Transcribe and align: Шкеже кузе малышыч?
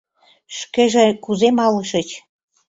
Шкеже 0.57 1.05
кузе 1.23 1.49
малышыч? 1.57 2.09